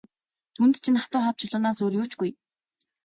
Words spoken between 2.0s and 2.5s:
ч үгүй.